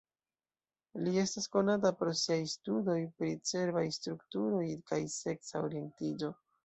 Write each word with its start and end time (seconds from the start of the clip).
Li 1.01 1.11
estas 1.23 1.47
konata 1.55 1.91
pro 1.99 2.13
siaj 2.21 2.39
studoj 2.53 2.97
pri 3.19 3.29
cerbaj 3.51 3.85
strukturoj 3.99 4.67
kaj 4.93 5.01
seksa 5.21 5.63
orientiĝo. 5.69 6.33